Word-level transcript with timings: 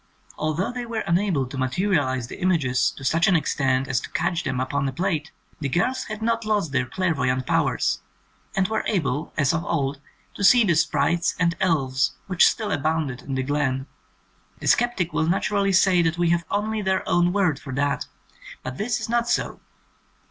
Although 0.35 0.71
they 0.71 0.87
were 0.87 1.03
unable 1.05 1.45
to 1.45 1.59
materialize 1.59 2.25
the 2.27 2.41
images 2.41 2.89
to 2.97 3.03
such 3.03 3.27
an 3.27 3.35
extent 3.35 3.87
as 3.87 4.01
to 4.01 4.09
catch 4.09 4.43
them 4.43 4.59
upon 4.59 4.87
a 4.87 4.91
plate, 4.91 5.31
the 5.59 5.69
girls 5.69 6.05
had 6.05 6.23
not 6.23 6.43
lost 6.43 6.71
their 6.71 6.87
clairvoyant 6.87 7.45
powers, 7.45 8.01
and 8.55 8.67
were 8.67 8.83
able, 8.87 9.31
as 9.37 9.53
of 9.53 9.63
old, 9.63 10.01
to 10.33 10.43
see 10.43 10.63
the 10.63 10.73
sprites 10.73 11.35
and 11.39 11.55
elves 11.59 12.13
which 12.25 12.47
still 12.49 12.71
abounded 12.71 13.21
in 13.21 13.35
the 13.35 13.43
glen. 13.43 13.85
The 14.57 14.65
sceptic 14.65 15.13
will 15.13 15.27
naturally 15.29 15.71
say 15.71 16.01
that 16.01 16.17
we 16.17 16.29
have 16.31 16.45
only 16.49 16.81
their 16.81 17.07
own 17.07 17.31
word 17.31 17.59
for 17.59 17.71
that, 17.73 18.07
but 18.63 18.79
this 18.79 18.99
is 18.99 19.07
not 19.07 19.29
so. 19.29 19.59